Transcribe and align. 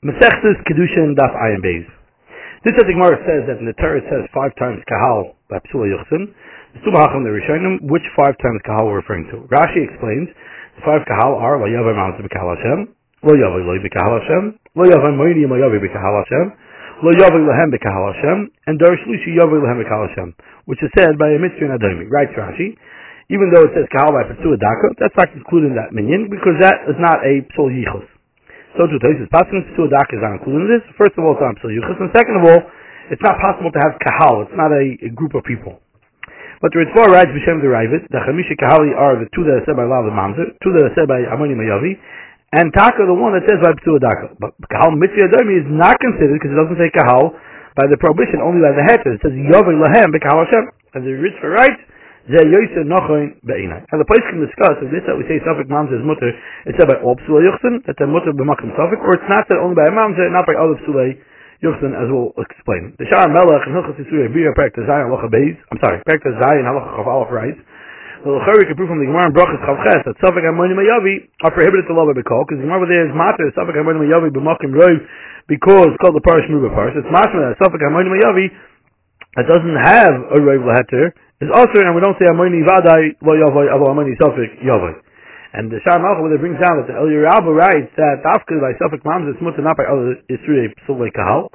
Masechtes 0.00 0.56
Kiddushin 0.64 1.12
Daf 1.12 1.36
Ayin 1.36 1.60
Beis. 1.60 1.84
This 2.64 2.72
I 2.72 2.88
think 2.88 2.96
Gemara 2.96 3.20
says 3.20 3.44
that 3.52 3.60
in 3.60 3.68
the 3.68 3.76
Torah 3.76 4.00
says 4.08 4.24
five 4.32 4.48
times 4.56 4.80
Kahal 4.88 5.36
by 5.52 5.60
Psula 5.68 5.92
Yuchsin. 5.92 6.24
The 6.72 6.80
Subahachim 6.88 7.20
the 7.20 7.28
Rishonim, 7.28 7.84
which 7.84 8.00
five 8.16 8.32
times 8.40 8.64
Kahal 8.64 8.88
we're 8.88 9.04
referring 9.04 9.28
to. 9.28 9.44
Rashi 9.52 9.84
explains 9.84 10.32
the 10.80 10.88
five 10.88 11.04
Kahal 11.04 11.36
are 11.36 11.60
Lo 11.60 11.68
Yavai 11.68 11.92
Mamza 11.92 12.24
B'Kahal 12.24 12.56
Hashem, 12.56 12.96
Lo 13.28 13.36
Yavai 13.36 13.60
Lo 13.60 13.76
B'Kahal 13.76 14.24
Hashem, 14.24 14.42
Lo 14.72 14.88
Yavai 14.88 15.12
Moini 15.20 15.44
Mo 15.44 15.60
Yavai 15.60 15.76
B'Kahal 15.84 16.16
Hashem, 16.24 16.46
Lo 17.04 17.12
Yavai 17.20 17.44
Lehem 17.44 17.68
B'Kahal 17.68 18.04
Hashem, 18.16 18.38
and 18.72 18.80
Dar 18.80 18.96
Shlishi 19.04 19.36
Yavai 19.36 19.60
Lehem 19.60 19.84
B'Kahal 19.84 20.08
Hashem, 20.08 20.32
which 20.64 20.80
is 20.80 20.88
said 20.96 21.12
by 21.20 21.28
a 21.28 21.36
mitzvah 21.36 21.68
in 21.68 21.76
Adomi. 21.76 22.08
Right, 22.08 22.32
Rashi. 22.32 22.72
Even 23.28 23.52
though 23.52 23.68
it 23.68 23.76
says 23.76 23.84
Kahal 23.92 24.16
by 24.16 24.24
Psula 24.32 24.56
Daka, 24.56 24.96
that's 24.96 25.16
not 25.20 25.28
included 25.36 25.76
in 25.76 25.76
that 25.76 25.92
minyan 25.92 26.32
because 26.32 26.56
that 26.64 26.88
is 26.88 26.96
not 26.96 27.20
a 27.20 27.44
Psul 27.52 27.68
Yichus. 27.68 28.08
So 28.78 28.86
to 28.86 28.96
Tosis, 29.02 29.26
to 29.26 29.80
a 29.82 29.90
dak 29.90 30.08
is 30.14 30.22
not 30.22 30.38
included 30.38 30.70
in 30.70 30.70
this. 30.78 30.84
First 30.94 31.18
of 31.18 31.26
all, 31.26 31.34
it's 31.34 31.42
not 31.42 31.58
Psil 31.58 31.74
Yuchas, 31.74 31.98
and 31.98 32.10
second 32.14 32.38
of 32.38 32.44
all, 32.46 32.60
it's 33.10 33.22
not 33.26 33.34
possible 33.42 33.74
to 33.74 33.80
have 33.82 33.98
kahal. 33.98 34.46
It's 34.46 34.54
not 34.54 34.70
a, 34.70 34.84
a 35.02 35.10
group 35.10 35.34
of 35.34 35.42
people. 35.42 35.82
But 36.62 36.70
the 36.70 36.86
Ritva 36.86 37.10
writes 37.10 37.32
B'Shem 37.34 37.58
the 37.64 37.72
Ravid, 37.72 38.06
the 38.12 38.20
Chamisha 38.22 38.54
Kahali 38.54 38.94
are 38.94 39.18
the 39.18 39.26
two 39.34 39.42
that 39.48 39.58
are 39.58 39.64
said 39.66 39.74
by 39.74 39.88
Lav 39.88 40.06
the 40.06 40.14
Mamzer, 40.14 40.54
two 40.62 40.70
that 40.76 40.86
are 40.86 40.94
said 40.94 41.10
by 41.10 41.24
Amoni 41.26 41.56
Mayavi, 41.56 41.98
and 42.52 42.70
Taka 42.70 43.08
the 43.08 43.16
one 43.16 43.34
that 43.34 43.48
says 43.50 43.58
by 43.58 43.74
P'tu 43.74 43.98
Daka. 43.98 44.36
But 44.38 44.54
Kahal 44.70 44.94
Mitzvah 44.94 45.32
Adomi 45.34 45.64
is 45.64 45.68
not 45.72 45.98
considered 45.98 46.38
because 46.38 46.54
it 46.54 46.58
doesn't 46.60 46.78
say 46.78 46.92
Kahal 46.94 47.34
by 47.74 47.90
the 47.90 47.98
prohibition, 47.98 48.44
only 48.44 48.62
by 48.62 48.76
the 48.76 48.84
heter. 48.86 49.16
It 49.16 49.24
says 49.24 49.34
Yavi 49.34 49.74
Lahem 49.74 50.14
B'Kahal 50.14 50.46
Hashem. 50.46 50.64
And 50.94 51.02
the 51.02 51.16
Ritva 51.16 51.48
writes, 51.48 51.80
Zeh 52.30 52.46
Yoyse 52.46 52.86
Nochoin 52.86 53.34
Be'inai. 53.42 53.82
And 53.90 53.98
the 53.98 54.06
place 54.06 54.22
can 54.30 54.38
discuss 54.38 54.78
if 54.78 54.88
this 54.94 55.02
that 55.10 55.18
we 55.18 55.26
say 55.26 55.42
Suffolk 55.42 55.66
Mamzer 55.66 55.98
is 55.98 56.06
mutter, 56.06 56.30
it's 56.70 56.78
said 56.78 56.86
by 56.86 57.02
all 57.02 57.18
P'sulei 57.18 57.42
Yuchsin, 57.50 57.82
that 57.90 57.98
they're 57.98 58.06
mutter 58.06 58.30
b'makim 58.30 58.70
Suffolk, 58.78 59.02
or 59.02 59.18
it's 59.18 59.26
not 59.26 59.50
said 59.50 59.58
only 59.58 59.74
by 59.74 59.90
a 59.90 59.92
Mamzer, 59.92 60.30
not 60.30 60.46
by 60.46 60.54
other 60.54 60.78
P'sulei 60.86 61.18
Yuchsin, 61.58 61.90
as 61.90 62.06
we'll 62.06 62.30
explain. 62.38 62.94
The 63.02 63.10
Shah 63.10 63.26
Melech 63.26 63.66
and 63.66 63.74
Hilchas 63.74 63.98
Yisuri 63.98 64.30
Bira 64.30 64.54
Perek 64.54 64.78
Zayin 64.78 65.10
Halacha 65.10 65.26
Beis, 65.26 65.58
I'm 65.74 65.80
sorry, 65.82 65.98
Perek 66.06 66.22
Zayin 66.22 66.62
Halacha 66.62 66.94
Chav 66.94 67.10
Aleph 67.10 67.34
writes, 67.34 67.58
the 68.20 68.28
Lachari 68.28 68.68
can 68.68 68.76
prove 68.76 68.92
from 68.92 69.00
the 69.00 69.08
Gemara 69.08 69.28
in 69.28 69.34
Brachas 69.34 69.64
Chav 69.64 69.80
Ches 69.80 70.04
that 70.04 70.16
Suffolk 70.20 70.44
Amoni 70.44 70.76
Mayavi 70.76 71.24
are 71.40 71.50
prohibited 71.50 71.88
to 71.88 71.96
love 71.96 72.12
Bekol, 72.12 72.44
because 72.44 72.60
the 72.60 72.68
Gemara 72.68 72.84
there 72.84 73.08
is 73.08 73.12
matter 73.16 73.48
Suffolk 73.56 73.74
Amoni 73.74 74.06
Mayavi 74.06 74.28
b'makim 74.28 74.76
Rov, 74.76 75.02
because 75.48 75.88
called 75.98 76.14
the 76.14 76.22
Parish 76.22 76.46
Muba 76.52 76.68
Parish. 76.70 77.00
It's 77.00 77.08
matter 77.08 77.40
that 77.48 77.56
Suffolk 77.58 77.80
Amoni 77.80 78.12
Mayavi 78.12 78.52
that 79.40 79.48
doesn't 79.48 79.78
have 79.82 80.36
a 80.36 80.38
Rov 80.38 80.62
Laheter, 80.68 81.16
is 81.40 81.50
also, 81.56 81.76
and 81.80 81.96
we 81.96 82.04
don't 82.04 82.16
say 82.20 82.28
Amoni 82.28 82.60
Vadai 82.60 83.16
Lo 83.24 83.32
Yavai 83.32 83.72
Avo 83.72 83.88
Amoni 83.88 84.12
Suffolk 84.20 84.52
Yavai. 84.60 84.92
And 85.56 85.66
the 85.66 85.82
Shah 85.82 85.98
where 85.98 86.30
it 86.30 86.38
brings 86.38 86.62
down 86.62 86.78
that 86.78 86.86
the 86.86 86.94
El 86.94 87.10
Yerabba 87.10 87.50
writes 87.50 87.90
that 87.98 88.22
Afka 88.22 88.54
by 88.62 88.70
Suffolk 88.78 89.02
Mams 89.02 89.34
is 89.34 89.40
mutter 89.42 89.64
not 89.64 89.74
by 89.74 89.82
other 89.88 90.20
Isrei 90.30 90.70
Psulei 90.86 91.10
Kahal. 91.10 91.50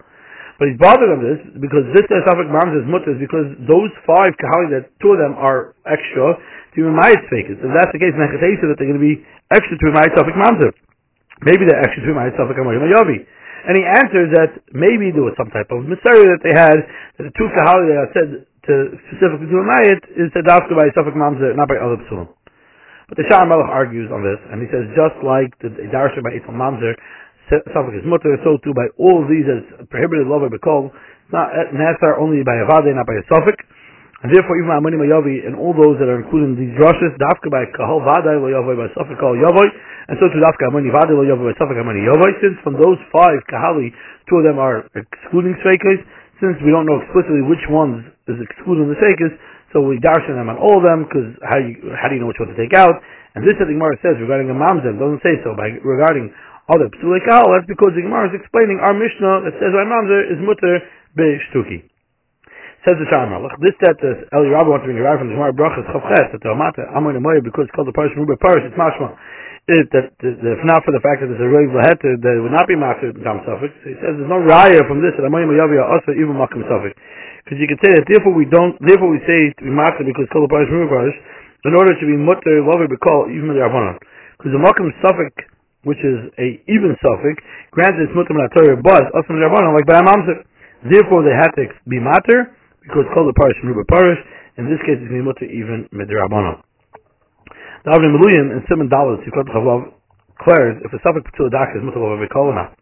But 0.60 0.72
he's 0.72 0.80
bothered 0.80 1.12
on 1.16 1.24
this 1.24 1.40
because 1.64 1.88
this 1.96 2.04
Suffolk 2.12 2.52
Mams 2.52 2.76
is 2.76 2.84
mutter 2.90 3.16
is 3.16 3.22
because 3.24 3.56
those 3.70 3.92
five 4.04 4.36
Kahali, 4.36 4.76
that 4.76 4.92
two 5.00 5.16
of 5.16 5.20
them 5.22 5.40
are 5.40 5.78
extra 5.88 6.36
to 6.36 6.78
Umayat 6.82 7.24
fakers. 7.32 7.56
If 7.56 7.72
that's 7.72 7.94
the 7.96 8.02
case, 8.02 8.12
Nechatesa, 8.20 8.68
that 8.68 8.76
they're 8.76 8.92
going 8.92 9.00
to 9.00 9.08
be 9.16 9.24
extra 9.54 9.80
to 9.80 9.86
Umayat 9.96 10.12
Suffolk 10.18 10.36
Mams. 10.36 10.66
Maybe 11.48 11.64
they're 11.64 11.84
extra 11.86 12.04
to 12.04 12.12
Umayat 12.12 12.36
Suffolk 12.36 12.60
Amoni 12.60 12.84
Yavi. 12.92 13.24
And 13.66 13.80
he 13.80 13.84
answers 13.88 14.30
that 14.38 14.52
maybe 14.76 15.10
there 15.10 15.26
was 15.26 15.34
some 15.40 15.50
type 15.50 15.72
of 15.74 15.88
mystery 15.88 16.22
that 16.30 16.44
they 16.44 16.54
had, 16.54 16.78
that 17.18 17.32
the 17.32 17.34
two 17.34 17.50
Kahali 17.50 17.96
that 17.96 18.12
said 18.14 18.30
to 18.68 18.74
specifically 19.10 19.50
to 19.50 19.58
a 19.62 19.66
mayit 19.66 20.02
is 20.18 20.30
said 20.34 20.50
after 20.50 20.74
by 20.74 20.90
Suffolk 20.98 21.14
Mamzer, 21.14 21.54
not 21.54 21.70
by 21.70 21.78
other 21.78 22.02
psulim. 22.10 22.30
But 23.06 23.22
the 23.22 23.26
Shah 23.30 23.46
Melech 23.46 23.70
argues 23.70 24.10
on 24.10 24.26
this, 24.26 24.42
and 24.50 24.66
he 24.66 24.68
says 24.74 24.90
just 24.98 25.14
like 25.22 25.54
the 25.62 25.70
Darsha 25.94 26.26
by 26.26 26.34
Eitzal 26.34 26.58
Mamzer, 26.58 26.98
Suffolk 27.46 27.94
is 27.94 28.02
mutter, 28.02 28.34
so 28.42 28.58
too 28.66 28.74
by 28.74 28.90
all 28.98 29.22
these 29.30 29.46
as 29.46 29.62
prohibited 29.94 30.26
lover 30.26 30.50
bekol, 30.50 30.90
it's 30.90 31.30
not 31.30 31.54
eh, 31.54 31.70
necessary 31.78 32.18
only 32.18 32.42
by 32.42 32.58
a 32.58 32.66
vade, 32.66 32.98
not 32.98 33.06
by 33.06 33.14
a 33.14 33.26
Suffolk. 33.30 33.62
And 34.26 34.34
therefore, 34.34 34.58
even 34.58 34.74
Amani 34.74 34.98
Mayavi 34.98 35.46
and 35.46 35.54
all 35.54 35.78
those 35.78 36.02
that 36.02 36.10
are 36.10 36.18
included 36.18 36.58
in 36.58 36.58
these 36.58 36.74
drushes, 36.74 37.14
Dafka 37.22 37.54
by 37.54 37.70
Kahal 37.78 38.02
Vadai 38.02 38.42
lo 38.42 38.50
Yavoy 38.50 38.74
by 38.74 38.90
Suffolk 38.98 39.22
Kal 39.22 39.38
Yavoy, 39.38 39.70
and 40.10 40.18
so 40.18 40.26
to 40.26 40.38
Dafka 40.42 40.74
Amani 40.74 40.90
Vadai 40.90 41.14
lo 41.14 41.22
Yavoy 41.22 41.54
by 41.54 41.56
Suffolk 41.62 41.78
Amani 41.78 42.02
Yavoy, 42.02 42.34
since 42.42 42.58
from 42.66 42.74
those 42.82 42.98
five 43.14 43.38
Kahali, 43.54 43.94
two 44.26 44.42
of 44.42 44.50
them 44.50 44.58
are 44.58 44.90
excluding 44.98 45.54
Sveikas, 45.62 46.02
since 46.42 46.58
we 46.66 46.74
don't 46.74 46.90
know 46.90 46.98
explicitly 47.06 47.46
which 47.46 47.62
ones 47.70 48.02
is 48.28 48.42
excluding 48.42 48.90
the 48.90 48.98
Sveikas, 48.98 49.34
so 49.74 49.82
we 49.86 50.02
darshan 50.02 50.38
them 50.38 50.50
on 50.50 50.58
all 50.58 50.80
of 50.80 50.86
them, 50.86 51.06
because 51.06 51.36
how, 51.46 51.60
you, 51.62 51.78
how 51.94 52.10
do 52.10 52.18
you 52.18 52.22
know 52.22 52.30
which 52.30 52.42
one 52.42 52.50
to 52.50 52.58
take 52.58 52.74
out? 52.74 52.94
And 53.36 53.44
this 53.44 53.54
that 53.60 53.68
the 53.68 53.76
Gemara 53.76 54.00
says 54.02 54.18
regarding 54.18 54.50
a 54.50 54.58
Mamzer, 54.58 54.96
doesn't 54.96 55.22
say 55.22 55.38
so, 55.44 55.54
by 55.54 55.76
regarding 55.84 56.32
other 56.72 56.90
Psulei 56.98 57.22
Kahal, 57.22 57.54
that's 57.54 57.70
because 57.70 57.94
the 57.94 58.02
Gemara 58.02 58.34
is 58.34 58.36
explaining 58.40 58.82
our 58.82 58.96
Mishnah 58.96 59.46
that 59.46 59.54
says 59.62 59.70
by 59.76 59.86
Mamzer 59.86 60.34
is 60.34 60.40
Mutter 60.42 60.82
Be'shtuki. 61.14 61.95
Says 62.86 63.02
the 63.02 63.10
Shah 63.10 63.26
Malach, 63.26 63.58
this 63.66 63.74
that 63.82 63.98
uh, 63.98 64.38
Eli 64.38 64.62
Rabbi 64.62 64.70
wants 64.70 64.86
to 64.86 64.94
bring 64.94 65.02
arrive 65.02 65.18
from 65.18 65.34
the 65.34 65.36
Gemara 65.36 65.58
Brachas 65.58 65.90
Chavches, 65.90 66.38
that 66.38 66.42
the 66.46 66.54
Amata 66.54 66.86
Amoy 66.94 67.18
Nemoy, 67.18 67.42
because 67.42 67.66
it's 67.66 67.74
called 67.74 67.90
the 67.90 67.98
Parish 67.98 68.14
Ruba 68.14 68.38
Parish, 68.38 68.62
it's 68.62 68.78
mashma. 68.78 69.10
It, 69.66 69.90
that, 69.90 70.14
if 70.22 70.62
not 70.70 70.86
for 70.86 70.94
the 70.94 71.02
fact 71.02 71.26
that 71.26 71.34
there's 71.34 71.42
a 71.42 71.50
Reiv 71.50 71.74
Laheter, 71.74 72.14
that 72.14 72.34
it 72.38 72.42
would 72.46 72.54
not 72.54 72.70
be 72.70 72.78
Master 72.78 73.10
Tam 73.26 73.42
Suffolk. 73.42 73.74
So 73.82 73.90
he 73.90 73.98
says 73.98 74.22
there's 74.22 74.30
no 74.30 74.38
raya 74.38 74.86
from 74.86 75.02
this 75.02 75.18
that 75.18 75.26
Amoy 75.26 75.50
Mayavi 75.50 75.82
also 75.82 76.14
even 76.14 76.38
Makim 76.38 76.62
Suffolk. 76.70 76.94
Because 77.42 77.58
you 77.58 77.66
can 77.66 77.82
say 77.82 77.90
that 77.90 78.06
therefore 78.06 78.38
we 78.38 78.46
don't, 78.46 78.78
therefore 78.78 79.10
we 79.10 79.18
say 79.26 79.50
to 79.58 79.62
be 79.66 79.74
Master 79.74 80.06
because 80.06 80.30
it's 80.30 80.34
called 80.38 80.46
the 80.46 80.54
Parish 80.54 80.70
Ruba 80.70 80.94
Parish, 80.94 81.18
in 81.66 81.74
order 81.74 81.98
to 81.98 82.06
be 82.06 82.14
Mutter, 82.14 82.62
Lovi 82.70 82.86
Bekal, 82.86 83.34
even 83.34 83.50
the 83.50 83.66
Rabbanon. 83.66 83.98
Because 84.38 84.54
the 84.54 84.62
Makim 84.62 84.94
Suffolk, 85.02 85.34
which 85.90 86.06
is 86.06 86.30
a 86.38 86.62
even 86.70 86.94
Suffolk, 87.02 87.42
granted 87.74 88.06
it's 88.06 88.14
Mutter 88.14 88.38
Menatoria, 88.38 88.78
but 88.78 89.10
also 89.18 89.34
the 89.34 89.42
Rabbanon, 89.42 89.74
like 89.74 89.90
by 89.90 89.98
a 89.98 90.06
Mamzer. 90.06 90.46
Therefore 90.86 91.26
they 91.26 91.34
have 91.34 91.50
to 91.58 91.66
be 91.90 91.98
Matter, 91.98 92.54
because 92.86 93.10
called 93.18 93.30
the 93.30 93.38
parish 93.38 93.58
Ruba 93.66 93.84
parish. 93.90 94.22
In 94.62 94.70
this 94.70 94.80
case, 94.86 95.02
it's 95.02 95.12
mutter 95.12 95.50
even 95.50 95.90
midrabanon. 95.92 96.62
The 97.84 97.92
Avnei 97.92 98.14
Miluyim 98.14 98.56
in 98.56 98.64
Simon 98.70 98.88
Dalit, 98.88 99.26
Yukot 99.26 99.50
Chavav, 99.52 99.92
declares 100.38 100.82
if 100.86 100.94
a 100.94 101.00
to 101.02 101.42
a 101.46 101.50
dak 101.50 101.74
is 101.76 101.82
mutter 101.82 102.02
over 102.02 102.22
Bekolana. 102.22 102.74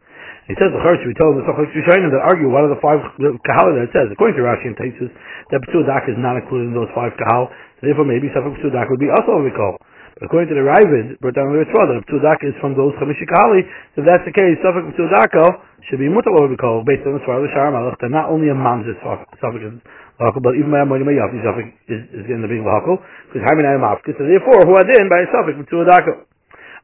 He 0.43 0.59
says 0.59 0.75
the 0.75 0.83
we 1.07 1.15
told 1.15 1.39
the 1.39 1.47
Sochak 1.47 1.71
Rishonim 1.71 2.11
that 2.11 2.19
argue 2.19 2.51
one 2.51 2.67
of 2.67 2.71
the 2.75 2.81
five 2.83 2.99
kahal 3.47 3.71
that 3.71 3.87
it 3.87 3.95
says, 3.95 4.11
according 4.11 4.35
to 4.35 4.43
Rashi 4.43 4.67
and 4.67 4.75
Taisus, 4.75 5.07
that 5.55 5.63
P'tu 5.63 5.87
Dak 5.87 6.03
is 6.11 6.19
not 6.19 6.35
included 6.35 6.67
in 6.67 6.75
those 6.75 6.91
five 6.91 7.15
kahal, 7.15 7.47
therefore 7.79 8.03
maybe 8.03 8.27
Suffolk 8.35 8.59
P'tu 8.59 8.67
Dak 8.67 8.91
would 8.91 8.99
be 8.99 9.07
also 9.07 9.39
over 9.39 9.47
Bekol. 9.47 9.79
According 10.21 10.53
to 10.53 10.57
the 10.57 10.61
Ravid, 10.61 11.17
brought 11.25 11.33
down 11.33 11.49
the 11.49 11.57
Ritva, 11.57 12.05
P'tu 12.05 12.21
Dak 12.21 12.37
is 12.45 12.53
from 12.61 12.77
those 12.77 12.93
Chamishi 13.01 13.25
Kahali, 13.25 13.65
so 13.97 14.01
if 14.01 14.05
that's 14.05 14.21
the 14.29 14.35
case, 14.35 14.61
Suffolk 14.61 14.85
Dako 14.93 15.45
should 15.89 15.97
be 15.97 16.05
mutter 16.05 16.29
over 16.37 16.53
based 16.85 17.01
on 17.09 17.17
the 17.17 17.21
Svar 17.25 17.41
of 17.41 17.49
the 17.49 17.51
Shar 17.57 17.73
Malach, 17.73 17.97
that 17.97 18.13
not 18.13 18.29
only 18.29 18.53
a 18.53 18.53
Mamzis 18.53 18.93
Suffolk 19.01 19.25
is 19.33 19.73
Lahakol, 20.21 20.41
but 20.45 20.53
even 20.53 20.69
by 20.69 20.85
Amonim 20.85 21.09
Yafi, 21.09 21.41
Suffolk 21.41 21.65
is, 21.89 22.05
is 22.13 22.23
getting 22.29 22.45
the 22.45 22.51
big 22.51 22.61
Lahakol, 22.61 23.01
because 23.33 23.41
Hamin 23.41 23.65
Ayam 23.65 23.81
Afka, 23.81 24.13
so 24.13 24.21
therefore, 24.21 24.61
who 24.69 24.77
are 24.77 24.85
in 24.85 25.09
by 25.09 25.25
a 25.25 25.27
Suffolk 25.33 25.57
P'tu 25.65 25.81
Dako. 25.81 26.29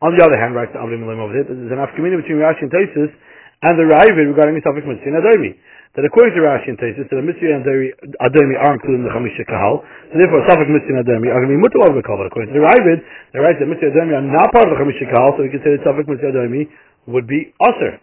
On 0.01 0.09
the 0.17 0.25
other 0.25 0.39
hand, 0.41 0.57
writes 0.57 0.73
the 0.73 0.81
Avnei 0.81 0.97
Miluyim 0.97 1.21
over 1.21 1.35
there, 1.37 1.45
there's 1.45 1.69
an 1.69 1.77
afkamina 1.77 2.17
between 2.17 2.41
Rashi 2.41 2.65
and 2.65 2.73
Taisus, 2.73 3.13
and 3.61 3.73
the 3.77 3.85
Ravid 3.85 4.25
regarding 4.25 4.57
the 4.57 4.63
Suffolk 4.65 4.89
Mitzvah 4.89 5.05
and 5.05 5.21
Adomi. 5.21 5.51
That 5.97 6.05
according 6.05 6.37
to 6.37 6.45
Rashi 6.45 6.69
and 6.69 6.77
Taisus, 6.77 7.09
that 7.09 7.17
the 7.17 7.25
Mitzvah 7.25 7.49
and 7.49 7.65
Adomi 8.21 8.55
are 8.61 8.77
included 8.77 9.01
in 9.01 9.05
the 9.09 9.13
Chamisha 9.13 9.41
Kahal, 9.49 9.81
so 9.81 10.15
therefore 10.21 10.45
Suffolk 10.45 10.69
Mitzvah 10.69 11.01
and 11.01 11.01
Adomi 11.01 11.33
are 11.33 11.41
going 11.41 11.49
to 11.49 11.57
be 11.57 11.63
mutter 11.65 11.81
over 11.81 11.97
Kahal. 12.05 12.21
But 12.21 12.29
according 12.29 12.53
to 12.53 12.61
the 12.61 12.65
Ravid, 12.65 13.01
they 13.33 13.41
write 13.41 13.57
that 13.57 13.65
Mitzvah 13.65 13.89
and 13.89 13.97
Adomi 13.97 14.13
are 14.13 14.27
not 14.29 14.53
part 14.53 14.69
of 14.69 14.77
the 14.77 14.79
Chamisha 14.79 15.09
Kahal, 15.09 15.33
so 15.33 15.41
we 15.41 15.49
can 15.49 15.65
say 15.65 15.73
that 15.73 15.81
Suffolk 15.81 16.05
Mitzvah 16.05 16.29
and 16.29 16.37
Adomi 16.37 16.63
would 17.09 17.25
be 17.25 17.51
Aser. 17.57 17.97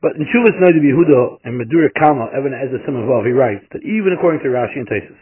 But 0.00 0.16
in 0.16 0.24
Shuvas 0.28 0.56
Noid 0.56 0.76
Yehuda 0.76 1.44
and 1.44 1.60
Medura 1.60 1.92
Kama, 2.00 2.32
Even 2.32 2.52
Ezer 2.56 2.80
Simavav, 2.84 3.28
he 3.28 3.32
writes 3.32 3.64
that 3.72 3.84
even 3.84 4.16
according 4.16 4.40
to 4.44 4.52
Rashi 4.52 4.80
and 4.80 4.88
Taisus, 4.88 5.20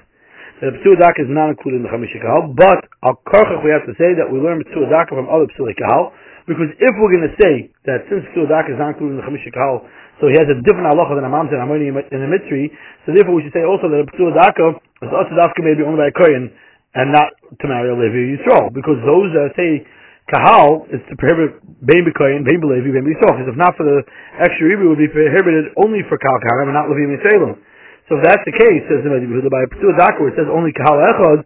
that 0.63 0.71
the 0.71 0.79
P'tur 0.79 0.95
Daka 0.99 1.27
is 1.27 1.31
not 1.31 1.51
included 1.51 1.83
in 1.83 1.85
the 1.87 1.91
Chamisha 1.91 2.23
Kahal, 2.23 2.55
but 2.55 2.87
al 3.03 3.19
Karchach 3.27 3.67
we 3.67 3.75
have 3.75 3.83
to 3.87 3.95
say 3.99 4.15
that 4.15 4.31
we 4.31 4.39
learn 4.39 4.63
P'tur 4.63 4.87
Daka 4.87 5.11
from 5.11 5.27
other 5.27 5.51
P'sulei 5.51 5.75
Kahal, 5.75 6.15
because 6.47 6.71
if 6.79 6.93
we're 7.03 7.11
going 7.11 7.27
to 7.27 7.35
say 7.39 7.75
that 7.87 8.07
since 8.07 8.23
P'tur 8.31 8.47
Daka 8.47 8.75
is 8.75 8.79
not 8.79 8.95
included 8.95 9.19
in 9.19 9.23
the 9.23 9.27
Chamisha 9.27 9.51
Kahal, 9.51 9.87
so 10.23 10.31
he 10.31 10.39
has 10.39 10.47
a 10.47 10.63
different 10.63 10.87
halacha 10.87 11.19
than 11.19 11.27
a 11.27 11.33
mamzer 11.33 11.59
and 11.59 11.67
amoni 11.67 11.91
in 11.91 12.21
a 12.23 12.29
mitzri. 12.31 12.71
So 13.03 13.11
therefore, 13.11 13.35
we 13.35 13.43
should 13.43 13.57
say 13.57 13.67
also 13.67 13.91
that 13.91 13.99
a 13.99 14.07
p'tur 14.07 14.31
daka 14.31 14.79
is 15.03 15.11
also 15.11 15.35
dafka 15.35 15.59
maybe 15.59 15.83
only 15.83 15.99
by 15.99 16.09
a 16.11 16.15
kohen 16.15 16.55
and 16.95 17.11
not 17.11 17.35
to 17.35 17.65
marry 17.67 17.91
a 17.91 17.97
levi 17.99 18.39
yisrael, 18.39 18.71
because 18.71 19.03
those 19.03 19.35
that 19.35 19.51
say 19.59 19.83
kahal 20.31 20.87
is 20.95 21.03
to 21.11 21.19
prohibit 21.19 21.59
bein 21.83 22.07
b'kohen, 22.07 22.47
bein 22.47 22.63
b'levi, 22.63 22.95
bein 22.95 23.03
b'yisrael. 23.03 23.35
Because 23.35 23.51
if 23.51 23.59
not 23.59 23.75
for 23.75 23.83
the 23.83 24.07
extra 24.39 24.71
ribu, 24.71 24.87
it 24.87 24.91
would 24.95 25.03
be 25.03 25.11
prohibited 25.11 25.75
only 25.83 26.07
for 26.07 26.15
kahal 26.15 26.39
and 26.63 26.71
not 26.71 26.87
levi 26.87 27.19
yisraelim. 27.19 27.59
So 28.07 28.21
if 28.21 28.23
that's 28.23 28.45
the 28.47 28.55
case, 28.55 28.87
says 28.87 29.03
the 29.03 29.11
Yehuda, 29.11 29.51
by 29.51 29.67
a 29.67 29.69
p'tur 29.75 29.99
daka 29.99 30.23
where 30.23 30.31
it 30.31 30.39
says 30.39 30.47
only 30.47 30.71
kahal 30.71 31.03
echad, 31.03 31.43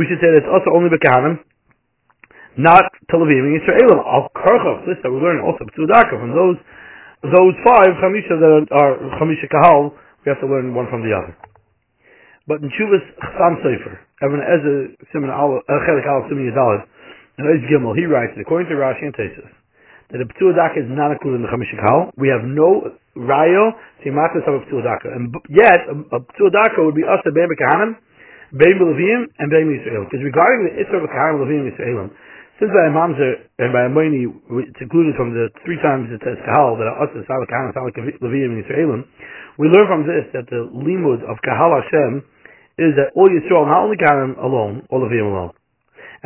we 0.00 0.08
should 0.08 0.22
say 0.24 0.32
that 0.32 0.40
it's 0.40 0.48
also 0.48 0.72
only 0.72 0.88
b'kahanim, 0.88 1.44
not 2.56 2.88
to 2.88 3.14
levi 3.20 3.60
yisraelim. 3.60 4.00
Al 4.00 4.32
karchach, 4.32 4.88
this 4.88 4.96
that 5.04 5.12
we're 5.12 5.20
learning 5.20 5.44
also 5.44 5.68
p'tur 5.68 5.84
daka 5.92 6.16
from 6.16 6.32
those 6.32 6.56
those 7.22 7.54
five 7.66 7.90
chamisha 7.98 8.34
that 8.38 8.66
are 8.70 8.94
chamisha 9.18 9.50
kahal, 9.50 9.94
we 10.24 10.30
have 10.30 10.40
to 10.40 10.46
learn 10.46 10.74
one 10.74 10.86
from 10.90 11.02
the 11.02 11.10
other. 11.14 11.34
But 12.48 12.64
in 12.64 12.72
Shuvas 12.72 13.04
Chasam 13.20 13.60
Sofer, 13.60 14.00
Even 14.24 14.40
Ezer 14.40 14.96
Simon 15.12 15.28
Al 15.28 15.60
uh, 15.60 15.84
Chelik 15.84 16.08
Al 16.08 16.24
Simon 16.32 16.48
Yadalad, 16.48 16.88
and 17.36 17.44
Ez 17.44 17.60
Gimel, 17.68 17.92
he 17.92 18.08
writes, 18.08 18.32
according 18.40 18.72
to 18.72 18.76
Rashi 18.80 19.04
and 19.04 19.12
Tesis, 19.12 19.52
that 20.08 20.24
a 20.24 20.26
P'tul 20.32 20.56
Daka 20.56 20.80
is 20.80 20.88
not 20.88 21.12
included 21.12 21.38
in 21.38 21.44
the 21.44 21.52
Chamisha 21.52 21.76
Kahal. 21.76 22.08
We 22.16 22.32
have 22.32 22.40
no 22.48 22.88
Rayo 23.12 23.76
to 23.76 24.04
Yimata 24.08 24.40
of 24.48 24.64
a 24.64 24.64
P'tul 24.64 24.80
Daka. 24.80 25.12
And 25.12 25.28
yet, 25.52 25.84
a, 25.92 25.94
a 26.16 26.20
P'tul 26.24 26.48
Daka 26.48 26.80
would 26.80 26.96
be 26.96 27.04
us, 27.04 27.20
the 27.28 27.36
Bein 27.36 27.52
Bekahanim, 27.52 28.00
Bein 28.56 28.80
Belavim, 28.80 29.28
and 29.38 29.52
Bein 29.52 29.68
Yisrael. 29.68 30.08
Because 30.08 30.24
regarding 30.24 30.72
the 30.72 30.80
Isra 30.80 31.04
Bekahanim, 31.04 31.44
Levim, 31.44 31.68
Yisraelim, 31.68 32.08
since 32.58 32.74
by 32.74 32.90
Mamzer 32.90 33.46
and 33.62 33.70
by 33.70 33.86
Amoini, 33.86 34.26
it's 34.66 34.82
included 34.82 35.14
from 35.14 35.30
the 35.30 35.46
three 35.62 35.78
times 35.78 36.10
it 36.10 36.18
says 36.26 36.34
Kahal, 36.42 36.74
that 36.74 36.90
us, 36.90 37.10
Salik 37.14 37.46
Kahal, 37.46 37.70
Salik 37.70 37.94
Levim, 38.18 38.50
and 38.50 38.58
Yisraelim, 38.66 39.06
we 39.62 39.70
learn 39.70 39.86
from 39.86 40.02
this 40.02 40.26
that 40.34 40.50
the 40.50 40.66
limud 40.66 41.22
of 41.22 41.38
Kahal 41.46 41.78
Hashem 41.78 42.26
is 42.82 42.98
that 42.98 43.14
all 43.14 43.30
Yisrael, 43.30 43.70
not 43.70 43.86
only 43.86 43.94
Kahal 43.94 44.34
alone, 44.42 44.82
all 44.90 45.06
Levim 45.06 45.30
alone. 45.30 45.54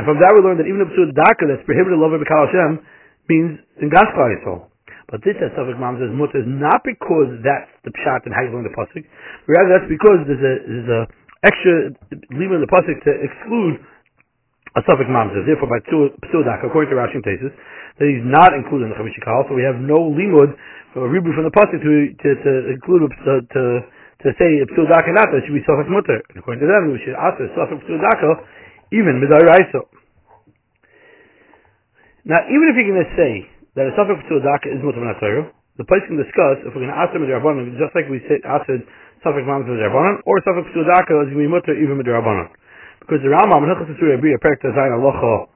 And 0.00 0.08
from 0.08 0.16
that 0.24 0.32
we 0.32 0.40
learn 0.40 0.56
that 0.56 0.64
even 0.64 0.80
the 0.80 0.88
Psud 0.96 1.12
Daka 1.12 1.44
that's 1.52 1.68
prohibited 1.68 2.00
love 2.00 2.16
of 2.16 2.24
Kahal 2.24 2.48
Hashem 2.48 2.80
means 3.28 3.60
in 3.84 3.92
Gaskal 3.92 4.32
Yisrael. 4.32 4.72
But 5.12 5.20
this 5.20 5.36
as 5.44 5.52
Safik 5.52 5.76
Mamzer 5.76 6.08
is 6.08 6.16
mutter 6.16 6.40
is 6.40 6.48
not 6.48 6.80
because 6.80 7.36
that's 7.44 7.68
the 7.84 7.92
pshat 7.92 8.24
and 8.24 8.32
how 8.32 8.48
you 8.48 8.56
learn 8.56 8.64
the 8.64 8.72
pasuk. 8.72 9.04
Rather, 9.44 9.68
that's 9.68 9.84
because 9.84 10.24
there's 10.24 10.40
a 10.40 10.54
there's 10.64 10.88
a 10.88 11.00
extra 11.44 11.92
limud 12.32 12.56
in 12.56 12.64
the 12.64 12.72
pasuk 12.72 12.96
to 13.04 13.12
exclude 13.20 13.76
a 14.72 14.80
suffix 14.88 15.04
mamzer. 15.08 15.44
Therefore, 15.44 15.68
by 15.68 15.80
psudak, 15.84 16.64
according 16.64 16.88
to 16.88 16.96
Rashi 16.96 17.20
and 17.20 17.24
Tesis, 17.24 17.52
that 18.00 18.08
he's 18.08 18.24
not 18.24 18.56
included 18.56 18.88
in 18.88 18.90
the 18.92 18.98
Chamishi 18.98 19.20
so 19.20 19.52
we 19.52 19.64
have 19.64 19.76
no 19.76 20.00
limud, 20.00 20.56
a 20.96 21.08
ribu 21.08 21.32
from 21.36 21.44
the 21.44 21.52
pasuk 21.52 21.76
to, 21.80 21.92
to, 22.16 22.28
to 22.40 22.52
include, 22.72 23.04
to, 23.24 23.32
to, 23.52 23.62
to 24.24 24.28
say 24.40 24.60
psudak 24.72 25.04
and 25.08 25.16
that 25.16 25.28
should 25.44 25.52
be 25.52 25.64
suffix 25.68 25.88
mutter. 25.92 26.20
And 26.32 26.40
according 26.40 26.64
to 26.64 26.68
them, 26.68 26.92
we 26.92 27.00
should 27.04 27.16
ask 27.16 27.36
suffix 27.52 27.84
psudaka, 27.84 28.44
even 28.96 29.20
midar 29.20 29.44
raiso. 29.44 29.88
Now, 32.24 32.40
even 32.48 32.66
if 32.72 32.74
you're 32.80 32.92
going 32.92 33.04
to 33.04 33.12
say 33.18 33.32
that 33.76 33.88
a 33.88 33.92
suffix 33.92 34.24
psudaka 34.24 34.72
is 34.72 34.80
mutter 34.80 35.00
v'natayru, 35.04 35.52
the 35.80 35.84
place 35.88 36.04
can 36.08 36.20
discuss 36.20 36.60
if 36.64 36.72
we're 36.72 36.84
going 36.84 36.92
to 36.92 37.00
ask 37.00 37.12
them 37.12 37.24
midrabanan, 37.24 37.72
just 37.80 37.92
like 37.96 38.08
we 38.08 38.20
said, 38.28 38.40
asked 38.48 38.72
suffix 39.20 39.44
mamzer 39.44 39.72
midrabanan, 39.72 40.20
or 40.24 40.40
suffix 40.44 40.64
psudaka 40.72 41.28
is 41.28 41.32
going 41.32 41.44
to 41.44 41.44
be 41.44 41.48
mutter 41.48 41.76
even 41.76 42.00
midrabanan. 42.00 42.52
Because 43.02 43.18
the 43.26 43.34
Rambam, 43.34 43.66
Hilchas 43.66 43.90
Surah 43.98 44.14
Abriya, 44.14 44.38
Perek 44.38 44.62
Tazayin 44.62 44.94
Alocha 44.94 45.50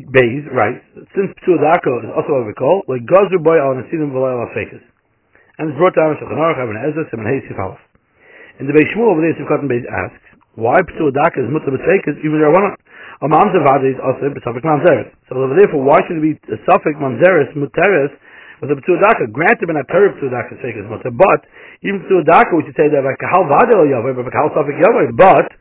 Beis, 0.00 0.48
right, 0.56 0.80
since 1.12 1.28
P'tul 1.44 1.60
Dako 1.60 2.00
is 2.00 2.10
also 2.16 2.40
we 2.48 2.56
call, 2.56 2.80
like 2.88 3.04
Gazru 3.04 3.36
Boy 3.44 3.60
Al 3.60 3.76
Nesidim 3.76 4.08
V'lay 4.16 4.32
Al 4.32 4.48
Fekis. 4.56 4.80
And 5.60 5.68
it's 5.68 5.76
brought 5.76 5.92
down 5.92 6.16
in 6.16 6.16
Shulchan 6.16 6.40
Aruch, 6.40 6.56
Ibn 6.56 6.76
Ezra, 6.88 7.04
Simon 7.12 7.28
Hay, 7.28 7.44
Sif 7.44 7.60
In 8.58 8.64
the 8.64 8.72
Beis 8.72 8.88
Shmuel, 8.96 9.12
over 9.12 9.20
there, 9.20 9.36
and 9.36 9.68
Beis 9.68 9.84
asks, 9.84 10.24
why 10.56 10.72
P'tul 10.88 11.12
Dako 11.12 11.44
is 11.44 11.52
Mutter 11.52 11.68
B'Fekis, 11.68 12.16
even 12.24 12.40
there 12.40 12.48
one 12.48 12.72
a 13.20 13.28
Mamzer 13.28 13.60
Vada 13.60 13.84
is 13.84 14.00
also 14.00 14.32
B'Safik 14.32 14.64
Mamzeres. 14.64 15.12
So 15.28 15.36
therefore, 15.36 15.84
why 15.84 16.00
should 16.08 16.16
it 16.16 16.24
be 16.24 16.32
a 16.48 16.56
Safik 16.64 16.96
Mamzeres, 16.96 17.52
Muteres, 17.52 18.08
with 18.64 18.72
a 18.72 18.76
P'tul 18.80 18.96
Daka? 19.04 19.28
Granted, 19.28 19.68
when 19.68 19.76
a 19.76 19.84
Torah 19.84 20.16
P'tul 20.16 20.32
Daka 20.32 20.56
is 20.56 20.88
but 20.88 21.44
even 21.84 22.00
P'tul 22.08 22.24
Daka, 22.24 22.56
we 22.56 22.64
should 22.64 22.78
say 22.80 22.88
that 22.88 23.04
like 23.04 23.20
Kahal 23.20 23.44
Vada 23.44 23.76
El 23.76 23.92
Yavai, 23.92 24.16
but 24.16 24.32
Kahal 24.32 24.48
Safik 24.56 24.80
Yavai, 24.80 25.12
but 25.12 25.52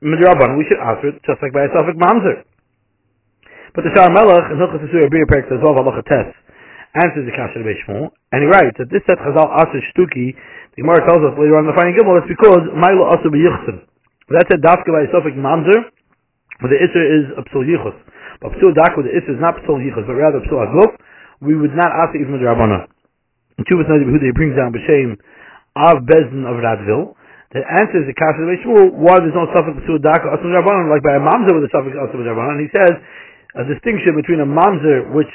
midrabanan, 0.00 0.56
we 0.56 0.64
should 0.68 0.80
answer 0.80 1.12
it 1.12 1.20
just 1.26 1.40
like 1.44 1.52
by 1.52 1.68
a 1.68 1.70
suffix 1.72 1.96
mamzer. 1.96 2.44
But 3.76 3.84
the 3.84 3.92
Shar 3.92 4.08
Melech 4.08 4.48
in 4.48 4.56
Hilchas 4.56 4.80
Yisur 4.88 5.04
Abir 5.04 5.28
Perek 5.28 5.52
says, 5.52 5.60
well, 5.60 5.76
Halacha 5.76 6.00
Tes, 6.08 6.32
answers 6.96 7.28
the 7.28 7.34
Kasher 7.36 7.60
Shmuel, 7.60 8.08
and 8.32 8.40
he 8.40 8.48
writes 8.48 8.72
that 8.80 8.88
this 8.88 9.04
set 9.04 9.20
Chazal 9.20 9.52
Aser 9.52 9.84
Shtuki, 9.92 10.32
the 10.72 10.80
Gemara 10.80 11.04
tells 11.04 11.20
us 11.28 11.36
later 11.36 11.60
on 11.60 11.68
in 11.68 11.72
the 11.72 11.76
Finding 11.76 11.92
Gimel, 11.92 12.16
it's 12.24 12.30
because 12.32 12.64
Mailo 12.72 13.12
Aser 13.12 13.28
B'Yichsen. 13.28 13.84
That 14.32 14.48
said, 14.48 14.64
Dafka 14.64 14.88
by 14.88 15.04
a 15.04 15.10
suffix 15.12 15.36
mamzer, 15.36 15.92
but 16.64 16.72
the 16.72 16.80
Isser 16.80 17.04
is 17.04 17.24
a 17.36 17.44
Psul 17.52 17.68
Yichus. 17.68 17.96
But 18.40 18.56
Psul 18.56 18.72
Dak 18.72 18.96
the 18.96 19.12
Isser 19.12 19.36
is 19.36 19.40
not 19.44 19.60
Psul 19.68 19.84
Yichus, 19.84 20.08
but 20.08 20.16
rather 20.16 20.40
Psul 20.48 20.56
Aguf, 20.56 20.96
we 21.44 21.52
would 21.52 21.76
not 21.76 21.92
ask 21.92 22.16
even 22.16 22.32
midrabanan. 22.32 22.88
And 23.60 23.66
Chuvas 23.68 23.92
Nadi 23.92 24.08
Behuda, 24.08 24.24
he 24.24 24.32
brings 24.32 24.56
down 24.56 24.72
B'Shem 24.72 25.20
Av 25.76 26.00
Bezdin 26.00 26.48
of 26.48 26.56
Radville, 26.64 27.12
that 27.54 27.62
answers 27.62 28.10
the 28.10 28.16
kasha 28.18 28.42
of 28.42 28.50
Shmuel 28.66 28.90
why 28.98 29.22
there's 29.22 29.36
no 29.36 29.46
suffix 29.54 29.78
to 29.86 29.98
a 29.98 30.02
daka 30.02 30.34
rabbanon 30.34 30.90
like 30.90 31.06
by 31.06 31.14
a 31.14 31.22
mamzer 31.22 31.54
with 31.54 31.70
a 31.70 31.72
suffix 31.72 31.94
asum 31.94 32.26
rabbanon. 32.26 32.58
He 32.58 32.70
says 32.74 32.94
a 33.54 33.64
distinction 33.70 34.18
between 34.18 34.42
a 34.42 34.48
mamzer 34.48 35.14
which 35.14 35.30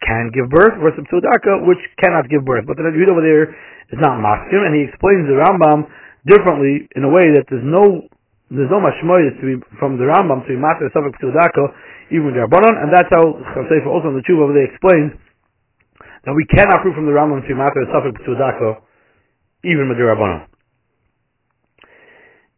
can 0.00 0.32
give 0.32 0.48
birth 0.48 0.80
versus 0.80 1.04
a 1.04 1.20
daka 1.20 1.64
which 1.68 1.80
cannot 2.00 2.32
give 2.32 2.44
birth. 2.48 2.64
But 2.64 2.80
the 2.80 2.88
Rebbe 2.88 3.12
over 3.12 3.20
there 3.20 3.52
is 3.92 4.00
not 4.00 4.20
maskim, 4.20 4.64
and 4.64 4.72
he 4.72 4.88
explains 4.88 5.28
the 5.28 5.36
Rambam 5.36 5.84
differently 6.24 6.88
in 6.96 7.04
a 7.04 7.10
way 7.12 7.28
that 7.36 7.44
there's 7.52 7.64
no 7.64 8.08
there's 8.48 8.72
no 8.72 8.80
mashmoyis 8.80 9.36
to 9.40 9.44
be 9.44 9.56
from 9.76 10.00
the 10.00 10.08
Rambam 10.08 10.48
to 10.48 10.50
be 10.52 10.60
master 10.60 10.88
suffix 10.96 11.16
to 11.20 11.28
a 11.28 11.34
daka 11.36 11.68
even 12.12 12.36
the 12.36 12.44
rabbanon, 12.44 12.84
and 12.84 12.88
that's 12.92 13.08
how 13.12 13.36
Chasefer 13.56 13.88
also 13.88 14.12
in 14.12 14.20
the 14.20 14.24
over 14.36 14.52
there 14.52 14.68
explains 14.68 15.12
that 16.24 16.32
we 16.36 16.44
cannot 16.52 16.84
prove 16.84 16.96
from 16.96 17.08
the 17.08 17.16
Rambam 17.16 17.40
to 17.44 17.48
be 17.48 17.56
master 17.56 17.84
suffix 17.92 18.16
to 18.24 18.36
daka 18.36 18.80
even 19.64 19.88
with 19.88 19.96
the. 19.96 20.53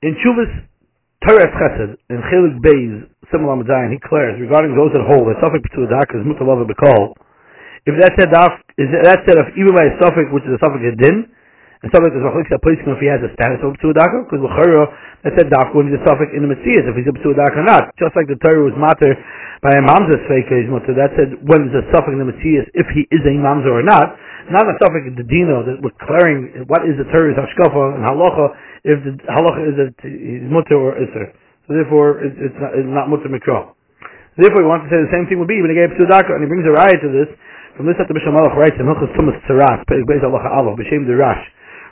In 0.06 0.14
Chuvas 0.22 0.46
Teres 1.26 1.50
Chesed, 1.58 1.98
in 2.14 2.22
Chelik 2.30 2.62
Beis, 2.62 3.10
similar 3.34 3.58
Madayan, 3.58 3.90
he 3.90 3.98
declares 3.98 4.38
regarding 4.38 4.78
those 4.78 4.94
that 4.94 5.02
hold 5.02 5.26
that 5.26 5.34
Suffolk 5.42 5.66
to 5.66 5.82
the 5.82 5.90
Daka 5.90 6.22
is 6.22 6.22
Mutalava 6.22 6.62
if 6.62 7.94
that 7.98 8.14
said 8.14 8.30
off, 8.38 8.54
is 8.78 8.86
that 9.02 9.26
said 9.26 9.34
of 9.34 9.50
even 9.58 9.74
by 9.74 9.90
a 9.90 9.98
Suffolk, 9.98 10.30
which 10.30 10.46
is 10.46 10.54
a 10.54 10.62
Suffolk 10.62 10.78
Din, 10.94 11.26
and 11.84 11.92
Suffolk 11.92 12.08
is 12.16 12.24
Machlik 12.24 12.48
that 12.48 12.64
place 12.64 12.80
if 12.80 13.00
he 13.04 13.08
has 13.12 13.20
a 13.20 13.28
status 13.36 13.60
of 13.60 13.76
to 13.84 13.92
Daka, 13.92 14.24
because 14.24 14.40
L'chara, 14.40 14.88
that 15.28 15.36
said 15.36 15.52
Daka 15.52 15.76
when 15.76 15.92
he's 15.92 16.00
a 16.00 16.04
Suffolk 16.08 16.32
in 16.32 16.40
the 16.40 16.48
Messias, 16.48 16.88
if 16.88 16.96
he's 16.96 17.04
a 17.04 17.12
to 17.12 17.36
Daka 17.36 17.60
or 17.60 17.68
not. 17.68 17.92
Just 18.00 18.16
like 18.16 18.24
the 18.32 18.40
Torah 18.40 18.64
was 18.64 18.72
matter 18.80 19.12
by 19.60 19.76
a 19.76 19.82
Mamza 19.84 20.16
is 20.16 20.68
Mutter, 20.72 20.96
that 20.96 21.12
said 21.20 21.36
when 21.44 21.68
there's 21.68 21.84
a 21.84 21.86
Suffolk 21.92 22.16
in 22.16 22.20
the 22.20 22.28
Messias, 22.32 22.64
if 22.72 22.88
he 22.96 23.04
is 23.12 23.20
a 23.28 23.34
Mamza 23.36 23.68
or 23.68 23.84
not, 23.84 24.16
not 24.48 24.64
a 24.64 24.74
Suffolk 24.80 25.04
in 25.04 25.20
the 25.20 25.26
Dino, 25.28 25.68
that 25.68 25.76
we're 25.84 25.92
declaring 26.00 26.64
what 26.64 26.88
is 26.88 26.96
the 26.96 27.04
Torah's 27.12 27.36
Hashkafa 27.36 28.00
and 28.00 28.02
Halacha, 28.08 28.46
if 28.88 28.98
the 29.04 29.12
halacha 29.28 29.62
is 29.68 29.74
that 29.76 29.92
he's 30.00 30.48
mutter 30.48 30.80
or 30.80 30.96
iser. 30.96 31.34
So 31.68 31.76
therefore, 31.76 32.24
it's, 32.24 32.38
it's 32.40 32.56
not, 32.56 32.72
it's 32.72 32.88
not 32.88 33.10
mutter 33.12 33.28
mikra. 33.28 33.74
Therefore, 34.38 34.62
he 34.62 34.68
wants 34.68 34.86
to 34.86 34.90
say 34.92 35.00
the 35.02 35.12
same 35.12 35.26
thing 35.28 35.42
would 35.42 35.50
be 35.50 35.60
when 35.60 35.72
he 35.72 35.76
gave 35.76 35.92
to 35.92 36.04
and 36.08 36.40
he 36.40 36.48
brings 36.48 36.64
a 36.64 36.72
riot 36.72 37.00
to 37.04 37.10
this. 37.12 37.28
From 37.76 37.84
this, 37.84 38.00
that 38.00 38.08
the 38.08 38.16
Mishnah 38.16 38.32
Malach 38.32 38.56
writes 38.56 38.76
in 38.80 38.88
Hilchas 38.88 39.12
Tumas 39.16 39.36
Tzaras, 39.44 39.84
Beis 39.84 40.24
Halacha 40.24 40.48
Alav, 40.48 40.80
B'Shem 40.80 41.04
Dirash, 41.04 41.44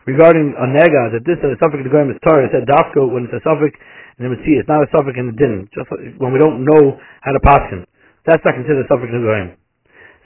regarding 0.06 0.52
a 0.56 0.66
nega 0.68 1.12
that 1.12 1.24
this 1.24 1.36
is 1.40 1.48
a 1.54 1.58
suffix 1.60 1.84
the 1.84 1.92
Goyim 1.92 2.12
is 2.12 2.20
Torah. 2.24 2.48
It 2.48 2.52
said 2.52 2.64
dafko 2.68 3.08
when 3.08 3.28
it's 3.28 3.36
a 3.36 3.42
suffix 3.44 3.76
in 4.20 4.28
the 4.28 4.30
Mitzvah. 4.32 4.60
It's 4.60 4.70
not 4.70 4.84
a 4.84 4.90
suffix 4.92 5.14
in 5.16 5.32
the 5.32 5.36
din. 5.36 5.68
Just 5.72 5.88
when 6.20 6.32
we 6.32 6.38
don't 6.38 6.64
know 6.64 6.96
how 7.24 7.32
to 7.32 7.42
pass 7.42 7.64
him, 7.72 7.84
that's 8.24 8.44
not 8.44 8.56
considered 8.56 8.84
a 8.84 8.88
suffix 8.88 9.08
the 9.12 9.20
Goyim. 9.20 9.56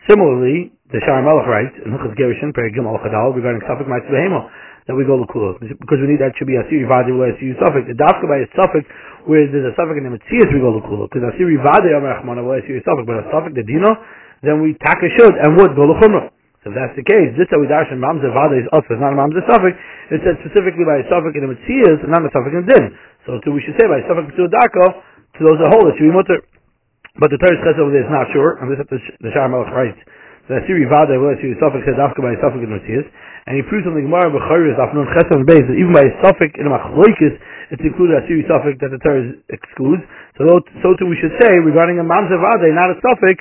Similarly, 0.06 0.72
the 0.88 1.02
Shar 1.04 1.20
Malach 1.20 1.44
writes 1.44 1.76
in 1.84 1.92
Hilchas 1.92 2.16
Gerushin, 2.16 2.54
Perigim 2.56 2.88
Al 2.88 2.96
Chadal, 3.04 3.36
regarding 3.36 3.60
suffix 3.68 3.84
Ma'atzvah 3.84 4.14
Behemo 4.14 4.40
that 4.88 4.96
we 4.96 5.04
go 5.04 5.20
Lakula. 5.20 5.60
Because 5.60 6.00
we 6.00 6.08
need 6.08 6.18
that 6.24 6.32
should 6.40 6.48
be 6.48 6.56
Asiri 6.56 6.88
Vadi 6.88 7.12
where 7.12 7.36
Asiri 7.36 7.52
Suffolk. 7.60 7.84
The 7.84 7.92
Dafka 7.92 8.24
by 8.24 8.40
a 8.40 8.48
Suffolk 8.56 8.88
where 9.28 9.44
there's 9.44 9.68
a 9.68 9.76
Suffolk 9.76 10.00
in 10.00 10.08
the 10.08 10.12
Metzias 10.16 10.48
we 10.48 10.64
go 10.64 10.72
Lakula. 10.72 11.12
Because 11.12 11.28
Asiri 11.36 11.60
Vadi 11.60 11.92
Amar 11.92 12.24
Achmana 12.24 12.40
where 12.40 12.64
Asiri 12.64 12.80
Suffolk. 12.88 13.04
But 13.04 13.20
a 13.20 13.28
Suffolk 13.28 13.52
the 13.52 13.68
Dino, 13.68 13.92
then 14.40 14.64
we 14.64 14.72
taka 14.80 15.12
should 15.20 15.36
and 15.36 15.60
would 15.60 15.76
go 15.76 15.92
Lakumra. 15.92 16.32
So 16.68 16.76
if 16.76 16.84
that's 16.84 16.96
the 17.00 17.08
case, 17.08 17.32
this 17.40 17.48
that 17.48 17.56
we 17.56 17.64
dash 17.64 17.88
in 17.88 17.96
Mamza 17.96 18.28
Vada 18.28 18.52
is 18.60 18.68
also 18.76 18.92
not 19.00 19.16
a 19.16 19.16
Mamza 19.16 19.40
Suffolk. 19.48 19.72
It 20.12 20.20
said 20.20 20.36
specifically 20.44 20.84
by 20.84 21.00
a 21.00 21.04
Suffolk 21.08 21.32
in 21.32 21.48
Metzias 21.48 22.04
and 22.04 22.12
not 22.12 22.20
a 22.20 22.28
Suffolk 22.28 22.52
in 22.52 22.68
Din. 22.68 22.92
So 23.24 23.40
too 23.40 23.56
we 23.56 23.64
should 23.64 23.72
say 23.80 23.88
by 23.88 24.04
a 24.04 24.04
Suffolk 24.04 24.28
to 24.28 24.44
a 24.44 24.52
Dako, 24.52 24.84
to 25.00 25.40
those 25.48 25.56
that 25.64 25.72
hold 25.72 25.88
it 25.88 25.96
should 25.96 26.12
be 26.12 26.12
mutter. 26.12 26.44
But 27.16 27.32
the 27.32 27.40
Torah 27.40 27.56
says 27.64 27.80
over 27.80 27.88
there 27.88 28.04
is 28.04 28.12
not 28.12 28.28
sure, 28.36 28.60
and 28.60 28.68
this 28.68 28.84
is 28.84 28.84
the, 28.84 29.00
the 29.24 29.32
Shar 29.32 29.48
Melech 29.48 29.72
writes. 29.72 29.96
The 30.52 30.60
Asiri 30.60 30.84
Vada 30.92 31.16
will 31.16 31.32
Asiri 31.40 31.56
Suffolk 31.56 31.80
said 31.88 31.96
Dafka 31.96 32.20
by 32.20 32.36
a 32.36 32.38
Suffolk 32.44 32.60
in 32.60 32.68
Metzias 32.68 33.08
and 33.48 33.56
he 33.56 33.64
proves 33.64 33.88
on 33.88 33.96
the 33.96 34.04
Gemara 34.04 34.28
B'Charis 34.28 34.76
Afnon 34.76 35.08
Chesam 35.16 35.48
Beis 35.48 35.64
that 35.64 35.72
even 35.80 35.96
by 35.96 36.04
a 36.04 36.12
suffix 36.20 36.52
in 36.60 36.68
a 36.68 36.72
Machloikis 36.76 37.32
it's 37.72 37.80
included 37.80 38.20
a 38.20 38.24
series 38.28 38.44
suffix 38.44 38.76
that 38.84 38.92
the 38.92 39.00
Torah 39.00 39.32
excludes. 39.48 40.04
So 40.36 40.44
so 40.84 40.92
too 41.00 41.08
we 41.08 41.16
should 41.16 41.32
say 41.40 41.56
regarding 41.64 41.96
a 41.96 42.04
Mamzer 42.04 42.36
Vade, 42.36 42.76
not 42.76 42.92
a 42.92 43.00
suffix, 43.00 43.40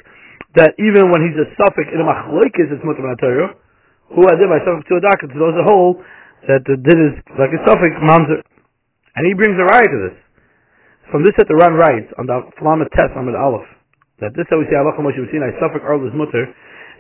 that 0.56 0.78
even 0.80 1.12
when 1.12 1.28
he's 1.28 1.36
a 1.36 1.48
suffix 1.60 1.92
in 1.92 2.00
a 2.00 2.08
Machloikis 2.08 2.72
it's 2.72 2.84
Mutter 2.88 3.04
Torah. 3.20 3.52
Who 4.16 4.24
I 4.24 4.40
did 4.40 4.48
by 4.48 4.64
suffix 4.64 4.88
to 4.88 4.96
a 4.96 5.04
docket 5.04 5.36
to 5.36 5.38
those 5.38 5.58
a 5.60 5.66
whole 5.68 6.00
that 6.48 6.64
the 6.64 6.80
is 6.80 7.20
like 7.36 7.52
a 7.52 7.62
suffix 7.68 7.92
Mamzer. 8.00 8.40
And 9.20 9.28
he 9.28 9.36
brings 9.36 9.60
a 9.60 9.68
riot 9.68 9.92
to 9.92 10.00
this. 10.08 10.18
From 11.12 11.28
this 11.28 11.36
that 11.36 11.52
the 11.52 11.60
run 11.60 11.76
writes 11.76 12.08
on 12.16 12.28
the 12.28 12.48
Flamet 12.56 12.88
test 12.96 13.12
the 13.12 13.36
Aleph 13.36 13.68
that 14.24 14.34
this 14.34 14.50
that 14.50 14.58
we 14.58 14.66
say 14.72 14.78
Allah 14.80 14.98
Moshe 14.98 15.20
B'Sinai 15.20 15.54
suffix 15.62 15.84
Earl 15.86 16.02
is 16.08 16.14
Mutter 16.16 16.50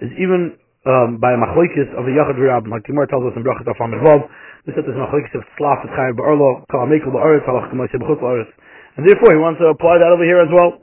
is 0.05 0.11
even 0.21 0.53
um, 0.85 1.17
by 1.19 1.35
machlokes 1.35 1.89
of 1.97 2.07
the 2.07 2.13
Yachad 2.15 2.37
Rab, 2.39 2.69
like 2.69 2.85
Gemara 2.87 3.09
tells 3.11 3.25
us 3.27 3.35
in 3.35 3.43
Brachas 3.43 3.67
Afam 3.67 3.91
Mervav, 3.91 4.29
this 4.63 4.77
is 4.77 4.85
a 4.87 4.95
machlokes 4.95 5.33
of 5.35 5.43
Slaf 5.59 5.83
et 5.83 5.91
Chaim 5.91 6.15
Ba'arlo, 6.15 6.63
Kal 6.71 6.87
Amekel 6.87 7.11
Ba'aretz, 7.11 7.43
Halach 7.43 7.67
K'may 7.73 7.91
Sebechut 7.91 8.21
Ba'aretz. 8.23 8.47
And 8.95 9.03
therefore 9.03 9.35
he 9.35 9.39
wants 9.41 9.59
to 9.59 9.67
apply 9.67 9.99
that 9.99 10.13
over 10.15 10.23
here 10.23 10.39
as 10.39 10.47
well. 10.53 10.79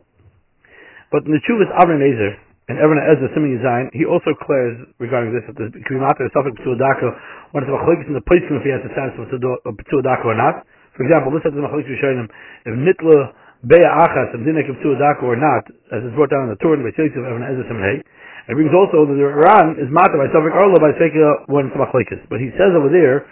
But 1.09 1.25
in 1.25 1.33
the 1.33 1.40
Chuvas 1.47 1.73
Avram 1.80 2.02
Ezer, 2.02 2.37
and 2.64 2.80
Even 2.80 2.97
Ezer 2.97 3.28
Simeon 3.37 3.61
Zayin, 3.61 3.92
he 3.92 4.09
also 4.09 4.33
declares 4.33 4.80
regarding 4.97 5.37
this 5.37 5.44
that 5.52 5.56
the 5.61 5.68
Krimata 5.85 6.25
is 6.25 6.33
suffix 6.33 6.56
to 6.64 6.73
a 6.73 6.78
Daka, 6.80 7.12
when 7.52 7.61
it's 7.61 7.68
machlokes 7.68 8.09
in 8.09 8.16
the 8.16 8.25
place 8.25 8.40
if 8.40 8.64
he 8.64 8.73
has 8.73 8.80
the 8.80 8.88
status 8.97 9.12
of 9.21 9.28
to 9.28 9.97
a 10.00 10.04
Daka 10.04 10.25
or 10.25 10.33
not. 10.33 10.64
For 10.97 11.04
example, 11.04 11.28
this 11.37 11.44
is 11.44 11.52
the 11.52 11.61
machlokes 11.61 11.85
Rishonim, 11.85 12.25
if 12.64 12.73
Nitla 12.73 13.37
Beya 13.68 13.90
Achas 14.09 14.33
and 14.33 14.49
Dinek 14.49 14.73
of 14.73 14.80
to 14.80 14.97
a 14.97 14.99
Daka 14.99 15.28
or 15.28 15.37
not, 15.37 15.68
as 15.92 16.09
is 16.09 16.12
brought 16.16 16.33
down 16.33 16.49
in 16.49 16.56
the 16.56 16.61
Torah, 16.64 16.80
the 16.80 16.88
Beis 16.88 16.97
Yosef, 16.97 17.21
Even 17.21 17.44
Ezer 17.44 17.68
Simeon 17.68 18.00
It 18.49 18.56
brings 18.56 18.73
also 18.73 19.12
that 19.12 19.16
the 19.16 19.28
Iran 19.28 19.76
is 19.76 19.92
mata 19.92 20.16
by 20.16 20.33
Safik 20.33 20.56
Arlo 20.56 20.80
by 20.80 20.97
Seika 20.97 21.44
when 21.52 21.68
it's 21.68 21.76
machlekes. 21.76 22.16
But 22.33 22.40
he 22.40 22.49
says 22.56 22.73
over 22.73 22.88
there 22.88 23.28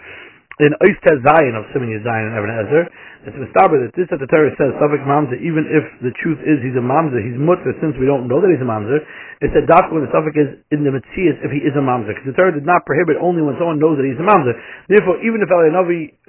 in 0.63 0.71
Oistez 0.79 1.19
Zion 1.27 1.59
of 1.59 1.67
Simon 1.75 1.91
Zion 1.99 2.25
and 2.31 2.35
Evan 2.39 2.51
Ezer, 2.55 2.83
it's 3.27 3.35
mistaber 3.35 3.83
that 3.83 3.91
this 3.99 4.07
that 4.11 4.19
the 4.23 4.27
Torah 4.31 4.51
says 4.55 4.71
Safik 4.79 5.03
Mamzer, 5.03 5.35
even 5.43 5.67
if 5.67 5.83
the 5.99 6.15
truth 6.23 6.39
is 6.43 6.63
he's 6.63 6.75
a 6.79 6.83
Mamzer, 6.83 7.19
he's 7.19 7.35
mutter 7.35 7.75
since 7.83 7.95
we 7.99 8.07
don't 8.07 8.31
know 8.31 8.39
that 8.39 8.47
he's 8.47 8.63
a 8.63 8.67
Mamzer. 8.67 8.99
It's 9.43 9.55
a 9.55 9.63
dafka 9.67 9.91
when 9.91 10.07
the 10.07 10.11
Safik 10.15 10.35
is 10.39 10.59
in 10.71 10.87
the 10.87 10.91
Metzias 10.95 11.35
if 11.43 11.51
he 11.51 11.59
is 11.63 11.75
a 11.75 11.83
Mamzer. 11.83 12.15
Because 12.15 12.31
the 12.31 12.37
Torah 12.39 12.55
did 12.55 12.63
not 12.63 12.87
prohibit 12.87 13.19
only 13.19 13.43
when 13.43 13.59
someone 13.59 13.79
knows 13.79 13.99
that 13.99 14.07
he's 14.07 14.19
a 14.19 14.27
Mamzer. 14.27 14.55
Therefore, 14.87 15.19
even 15.23 15.43
if 15.43 15.51
Eliyahu 15.51 15.75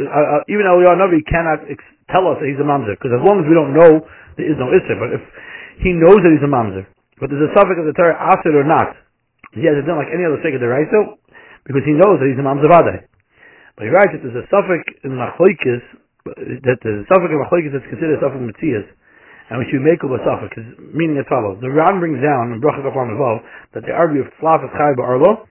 uh, 0.03 0.07
uh, 0.07 0.43
even 0.51 0.67
Eliyahu 0.67 1.19
cannot 1.31 1.67
ex- 1.71 1.87
tell 2.11 2.27
us 2.27 2.43
that 2.43 2.51
he's 2.51 2.59
a 2.59 2.67
Mamzer, 2.67 2.99
because 2.99 3.15
as 3.15 3.23
long 3.23 3.39
as 3.39 3.47
we 3.47 3.55
don't 3.55 3.75
know, 3.75 4.03
there 4.35 4.51
is 4.51 4.59
no 4.59 4.71
Isser. 4.71 4.99
But 4.99 5.15
if 5.15 5.23
he 5.79 5.95
knows 5.95 6.19
that 6.23 6.31
he's 6.35 6.43
a 6.43 6.51
Mamzer, 6.51 6.83
but 7.23 7.31
there's 7.31 7.47
a 7.47 7.55
Safik 7.55 7.79
of 7.79 7.87
the 7.87 7.95
Torah, 7.95 8.19
asked 8.19 8.47
or 8.51 8.67
not, 8.67 8.99
he 9.55 9.63
has 9.71 9.79
it 9.79 9.87
done 9.87 9.99
like 9.99 10.11
any 10.11 10.27
other 10.27 10.43
Sheikh 10.43 10.59
of 10.59 10.63
the 10.63 10.71
Raiso, 10.71 11.23
because 11.63 11.87
he 11.87 11.95
knows 11.95 12.19
that 12.19 12.27
he's 12.27 12.39
a 12.39 12.47
Mamzer 12.47 12.67
Vadai. 12.67 13.07
But 13.75 13.87
he 13.87 13.91
writes 13.91 14.15
that 14.15 14.23
there's 14.23 14.39
a 14.39 14.47
Safik 14.55 14.87
in 15.03 15.19
Machlokes, 15.19 15.83
that 16.25 16.79
the 16.81 17.05
suffix 17.11 17.29
of 17.29 17.41
machlekes 17.43 17.75
is 17.75 17.85
considered 17.91 18.17
a 18.17 18.21
suffix 18.25 18.41
of 18.41 18.49
mitzias, 18.49 18.87
and 19.53 19.61
we 19.61 19.69
should 19.69 19.85
make 19.85 20.01
of 20.01 20.15
a 20.15 20.21
suffix, 20.25 20.57
meaning 20.95 21.21
as 21.21 21.29
follows. 21.29 21.61
The 21.61 21.69
Ran 21.69 22.01
brings 22.01 22.23
down 22.25 22.57
in 22.57 22.65
Bracha 22.65 22.81
Kafam 22.81 23.13
above 23.13 23.45
that 23.77 23.85
they 23.85 23.93
argue 23.93 24.25
if 24.25 24.33
slaf 24.41 24.65
is 24.65 24.73
chai 24.73 24.97
ba'arlo, 24.97 25.45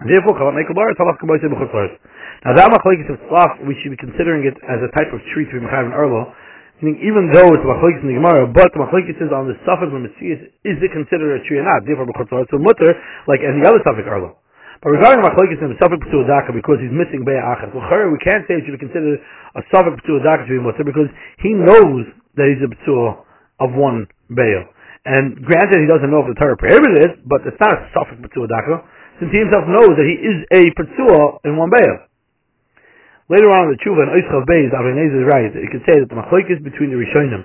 and 0.00 0.08
therefore 0.08 0.40
a 0.40 0.72
bar, 0.72 0.88
talaf 0.96 1.20
kaboy 1.20 1.36
se 1.42 1.52
b'chutzlaris. 1.52 2.00
Now 2.48 2.56
that 2.56 2.72
machlekes 2.72 3.12
of 3.12 3.20
slaf, 3.28 3.60
we 3.68 3.76
should 3.82 3.92
be 3.92 4.00
considering 4.00 4.48
it 4.48 4.56
as 4.64 4.80
a 4.80 4.88
type 4.96 5.12
of 5.12 5.20
tree 5.36 5.44
to 5.44 5.52
be 5.58 5.66
mechayiv 5.66 5.90
in 5.90 5.92
arlo, 5.92 6.32
meaning 6.80 7.02
even 7.04 7.28
though 7.34 7.50
it's 7.52 7.66
machlekes 7.66 8.00
in 8.00 8.08
the 8.08 8.16
Gemara, 8.16 8.48
but 8.48 8.72
the 8.72 8.80
is 9.20 9.32
on 9.34 9.50
the 9.52 9.58
suffix 9.68 9.92
of 9.92 10.00
mitzias, 10.00 10.48
is 10.64 10.80
it 10.80 10.94
considered 10.96 11.36
a 11.36 11.44
tree 11.44 11.60
or 11.60 11.66
not? 11.66 11.84
Therefore 11.84 12.08
b'chutzlaris, 12.08 12.48
so 12.48 12.56
mutter, 12.56 12.94
like 13.28 13.44
any 13.44 13.66
other 13.68 13.84
suffix 13.84 14.08
arlo. 14.08 14.40
But 14.82 14.92
regarding 14.92 15.24
Machlekes 15.24 15.56
and 15.64 15.72
the 15.72 15.80
P'tu 15.80 16.26
Daka, 16.28 16.52
because 16.52 16.76
he's 16.84 16.92
missing 16.92 17.24
Be'ah 17.24 17.56
Achas, 17.56 17.72
we 17.72 18.20
can't 18.20 18.44
say 18.44 18.60
it 18.60 18.68
should 18.68 18.76
be 18.76 18.82
considered 18.82 19.20
a 19.56 19.62
P'tu 19.64 20.20
Daka 20.20 20.44
to 20.44 20.52
be 20.52 20.60
Mutter, 20.60 20.84
because 20.84 21.08
he 21.40 21.56
knows 21.56 22.04
that 22.36 22.46
he's 22.52 22.60
a 22.60 22.68
P'tu 22.68 23.16
of 23.60 23.72
one 23.72 24.04
Be'ah. 24.28 24.68
And 25.06 25.38
granted, 25.40 25.80
he 25.80 25.88
doesn't 25.88 26.10
know 26.12 26.26
if 26.26 26.28
the 26.28 26.36
Torah 26.36 26.58
prohibited 26.60 26.98
it, 27.08 27.12
but 27.24 27.40
it's 27.48 27.56
not 27.56 27.72
a 27.72 27.88
P'tu 27.88 28.44
Daka, 28.44 28.84
since 29.16 29.32
he 29.32 29.40
himself 29.40 29.64
knows 29.64 29.96
that 29.96 30.04
he 30.04 30.16
is 30.20 30.38
a 30.52 30.62
P'tu 30.76 31.40
in 31.48 31.56
one 31.56 31.72
Be'ah. 31.72 32.04
Later 33.32 33.50
on 33.50 33.66
in 33.66 33.74
the 33.74 33.80
Tshuva, 33.82 34.06
in 34.06 34.10
Oischav 34.14 34.46
Beis, 34.46 34.70
Avinez 34.70 35.10
is 35.10 35.26
right, 35.26 35.50
you 35.50 35.66
could 35.72 35.82
say 35.82 35.98
that 35.98 36.06
the 36.06 36.14
Machlekes 36.14 36.62
between 36.62 36.94
the 36.94 36.98
Rishonim 37.00 37.42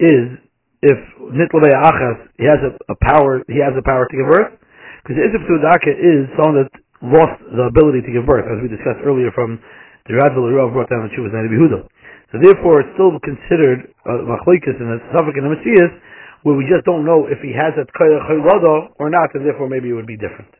is, 0.00 0.40
if 0.80 0.98
Nitla 1.28 1.60
Be'ah 1.60 1.92
Achas, 1.92 2.18
he 2.38 2.46
has 2.48 2.56
a, 2.64 2.72
a 2.88 2.96
power, 3.04 3.44
he 3.52 3.60
has 3.60 3.76
the 3.76 3.82
power 3.84 4.08
to 4.08 4.16
give 4.16 4.24
birth, 4.30 4.56
because 5.02 5.18
the 5.18 5.26
Isip 5.26 5.42
Sudaka 5.50 5.90
is 5.90 6.30
someone 6.38 6.62
that 6.62 6.70
lost 7.02 7.42
the 7.50 7.66
ability 7.66 8.06
to 8.06 8.10
give 8.14 8.22
birth, 8.22 8.46
as 8.46 8.62
we 8.62 8.70
discussed 8.70 9.02
earlier 9.02 9.34
from 9.34 9.58
the 10.06 10.14
Radvil 10.14 10.46
Rav 10.54 10.70
brought 10.70 10.90
down 10.90 11.06
that 11.06 11.10
the 11.10 11.12
Chuvas 11.18 11.34
Nadi 11.34 11.50
Behuda. 11.50 11.82
So 12.30 12.38
therefore, 12.38 12.86
it's 12.86 12.94
still 12.94 13.10
considered 13.18 13.90
uh, 14.06 14.22
machlekes 14.24 14.78
and 14.78 14.94
a 14.94 14.98
suffix 15.10 15.34
in 15.34 15.42
the 15.42 15.52
Messias, 15.52 15.90
where 16.46 16.54
we 16.54 16.66
just 16.70 16.86
don't 16.86 17.02
know 17.02 17.26
if 17.26 17.42
he 17.42 17.50
has 17.50 17.74
that 17.74 17.90
or 18.98 19.10
not, 19.10 19.34
and 19.34 19.42
therefore 19.42 19.68
maybe 19.68 19.90
it 19.90 19.94
would 19.98 20.06
be 20.06 20.16
different. 20.16 20.50